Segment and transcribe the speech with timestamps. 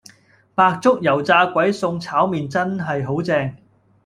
[0.55, 3.55] 白粥油炸鬼送炒麵真係好正